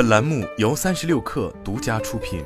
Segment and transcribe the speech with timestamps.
[0.00, 2.42] 本栏目由三十六氪独家出品。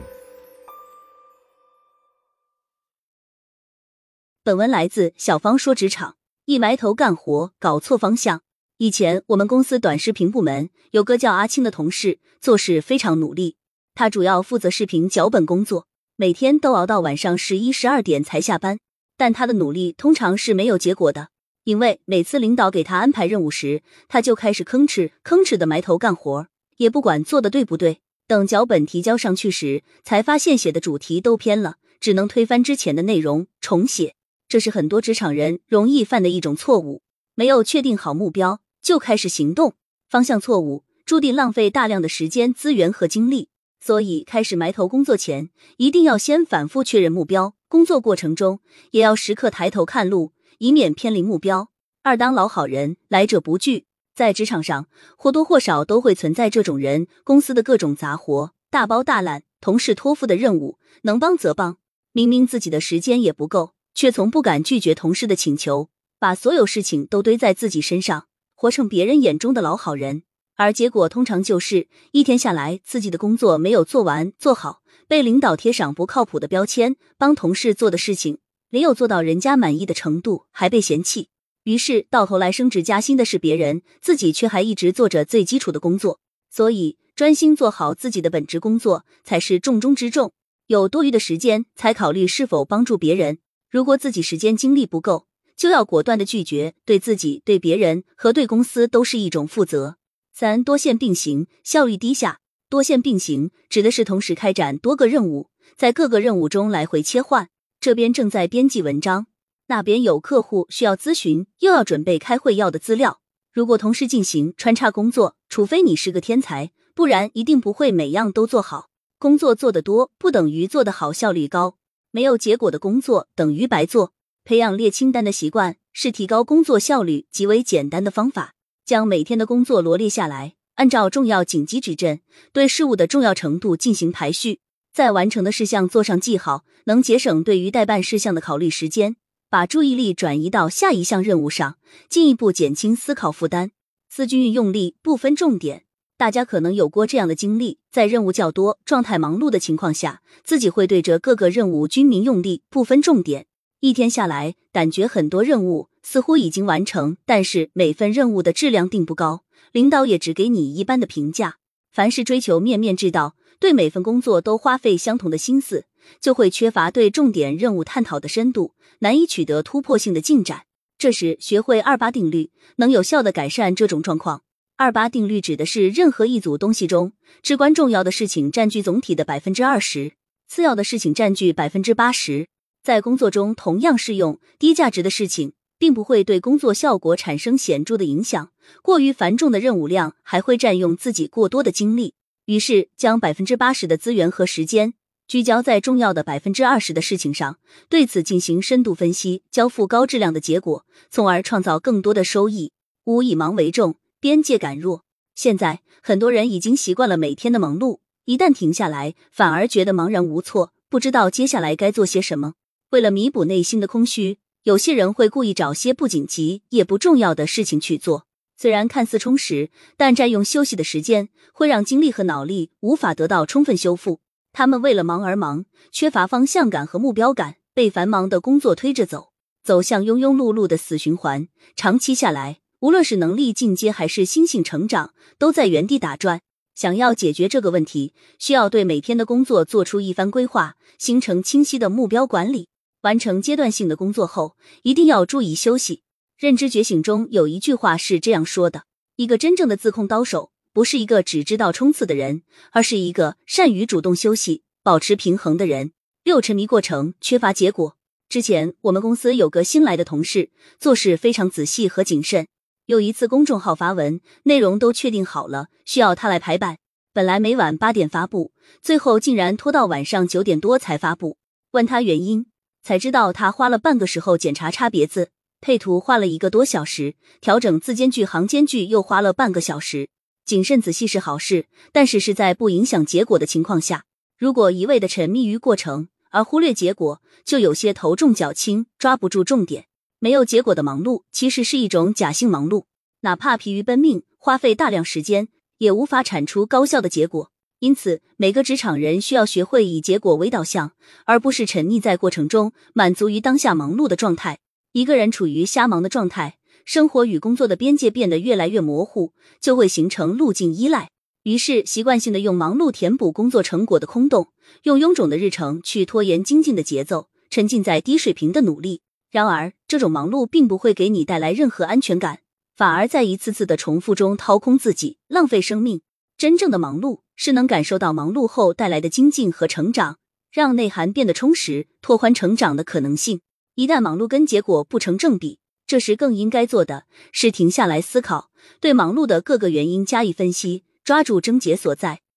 [4.42, 8.42] 本文来自小芳说职场，一埋头干活搞错方向。
[8.78, 13.56] 以前我们公司短视频部门有个叫阿青的同事，做事非常努力。
[13.94, 15.86] 他主要负责视频脚本工作，
[16.16, 18.80] 每天都熬到晚上十一、十二点才下班。
[19.16, 21.28] 但他的努力通常是没有结果的，
[21.62, 28.00] 因为每次领导给他安排任务时，他就开始吭哧吭哧的埋头干活，也不管做的对不对。
[28.26, 34.14] 等脚本提交上去时，才发现写的主题都偏了，只能推翻之前的内容重写。
[34.48, 37.02] 这是很多职场人容易犯的一种错误，
[37.34, 39.74] 没有确定好目标就开始行动，
[40.08, 43.48] 方向错误，注定浪费大量的时间、资源和精力。
[43.80, 47.54] 所以，开始埋头工作前，一定要先反复确认目标。
[47.68, 48.60] 工作过程中，
[48.92, 51.68] 也要时刻抬头看路，以免偏离目标。
[52.02, 53.84] 二当老好人，来者不拒。
[54.14, 54.86] 在职场上，
[55.16, 61.78] 或多或少都会存在这种人：公司的各种杂活、大包大揽，同事托付的任务，能帮则帮。
[62.12, 63.74] 明明自己的时间也不够。
[63.96, 65.88] 却从不敢拒绝同事的请求，
[66.18, 70.24] 把所有事情都堆在自己身上，活成别人眼中的老好人，
[70.56, 78.38] 而结果通常就是一天下来，自己的工作没有做完做好，被领导贴上不靠谱的标签；帮同事做的事情
[78.68, 81.28] 没有做到人家满意的程度，还被嫌弃。
[81.64, 86.20] 于是到头来升职加薪的是别人，自己却还一直做着最基础的工作。
[86.50, 90.32] 所以，专心做好自己的本职工作才是重中之重。
[90.68, 93.38] 有多余的时间，才考虑是否帮助别人。
[93.70, 95.26] 如果自己时间精力不够，
[95.56, 99.96] 就要果断的拒绝，对自己、对别人和对公司都是一种负责。
[100.32, 102.40] 三多线并行，效率低下。
[102.70, 107.48] 多线并行指的是同时开展多个任务，在各个任务中来回切换。
[107.78, 109.26] 这边正在编辑文章，
[109.66, 113.20] 那边有客户需要咨询，又要准备开会要的资料。
[113.52, 118.88] 如果同时进行穿插工作，除非你是个天才，不然一定不会每样都做好。
[119.18, 121.76] 工作做得多不等于做得好，效率高。
[122.10, 124.12] 没有结果的工作等于白做。
[124.44, 128.54] 培养列清单的习惯是提高工作效率极为简单的方法。
[128.84, 132.20] 将每天的工作罗列下来，按照重要紧急指针，
[132.52, 134.60] 对事物的重要程度进行排序，
[134.92, 139.16] 在完成的事项做上记号，能节省对于待办事项的考虑时间，
[139.54, 141.76] 把注意力转移到下一项任务上，
[142.08, 143.70] 进一步减轻思考负担。
[144.10, 145.84] 思军运用力不分重点。
[146.16, 153.46] 大家可能有过这样的经历，在任务较多、状态忙碌的情况下，自己会对着各个任务均名用力，不分重点。
[153.78, 161.58] 一天下来，感觉很多任务似乎已经完成，但是每份任务的质量并不高，领导也只给你一般的评价。
[161.92, 165.86] 凡是追求面面俱到，对每份工作都花费相同的心思，
[166.20, 170.62] 就会缺乏对重点任务探讨的深度，难以取得突破性的进展。
[170.98, 174.42] 这时，学会二八定律，能有效的改善这种状况。
[174.76, 180.14] 二八定律指的是任何一组东西中，至关重要的事情占据总体的百分之二十，
[180.48, 182.48] 次要的事情占据百分之八十。
[182.82, 188.50] 在工作中同样适用，低价值的事情并不会对工作效果产生显著的影响，
[188.82, 192.14] 过于繁重的任务量还会占用自己过多的精力。
[192.46, 194.94] 于是，将百分之八十的资源和时间
[195.26, 202.72] 聚焦在重要的百分之二十的事情上，对此进行深度分析，交付高质量的结果，从而创造更多的收益。
[203.04, 203.96] 五以忙为重。
[204.20, 205.04] 边界感弱，
[205.34, 212.54] 现在很多人已经习惯了每天的忙碌，一旦停下来，反而觉得茫然无措，不知道接下来该做些什么。
[212.88, 218.26] 为了弥补内心的空虚，有些人会故意找些不紧急也不重要的事情去做，
[218.64, 224.20] 虽然看似充实，但占用休息的时间，会让精力和脑力无法得到充分修复。
[224.54, 229.32] 他们为了忙而忙，缺乏方向感和目标感，被繁忙的工作推着走，
[229.62, 231.46] 走向庸庸碌碌的死循环。
[231.76, 236.40] 长期下来，无论是能力进阶还是心性成长，都在原地打转。
[236.74, 242.68] 想要解决这个问题，需要对每天的工作做出一番规划，形成清晰的目标管理。
[243.02, 246.00] 完成阶段性的工作后，一定要注意休息。
[246.44, 248.82] 认知觉醒中有一句话是这样说的：
[249.16, 255.92] 一个真正的自控高手，不是一个只知道冲刺的人，而是一个善于主动休息、保持平衡的人。
[256.22, 257.96] 六沉迷过程，缺乏结果。
[258.28, 262.46] 之前我们公司有个新来的同事，做事非常仔细和谨慎。
[262.84, 266.76] 有一次，公众号发文，内容都确定好了，需要他来排版。
[267.14, 268.52] 本来每晚八点发布，
[268.82, 271.38] 最后竟然拖到晚上九点多才发布。
[271.70, 272.44] 问他原因，
[272.82, 275.30] 才知道他花了半个时候检查差别字，
[275.64, 280.10] 配图花了一个多小时，调整字间距、行间距又花了半个小时。
[280.44, 284.04] 谨慎仔细是好事，但是是在不影响结果的情况下。
[284.36, 289.86] 如果一味的沉迷于过程而忽略结果，就有些头重脚轻，抓不住重点。
[290.18, 292.84] 没有结果的忙碌，其实是一种假性忙碌。
[293.22, 297.50] 哪怕疲于奔命，花费大量时间，也无法产出高效的结果。
[297.78, 300.92] 因此，每个职场人需要学会以结果为导向，
[301.24, 304.58] 而不是沉溺在过程中满足于当下忙碌的状态。
[304.94, 311.10] 一个人处于瞎忙的状态，生活与工作的边界变得越来越模糊，就会形成路径依赖。
[311.42, 314.50] 于是，习惯性的用忙碌填补工作成果的空洞，
[314.84, 319.02] 用臃肿的日程去拖延精进的节奏，沉浸在低水平的努力。
[319.32, 322.38] 然而，这种忙碌并不会给你带来任何安全感，
[322.76, 326.02] 反而在一次次的重复中掏空自己，浪费生命。
[326.38, 330.18] 真正的忙碌是能感受到忙碌后带来的精进和成长，
[330.52, 333.40] 让内涵变得充实，拓宽成长的可能性。
[333.76, 338.50] 一旦忙碌跟结果不成正比，这时更应该做的是停下来思考，
[338.80, 340.84] 对忙碌的各个原因加以分析。
[341.04, 342.22] 抓住症结所在，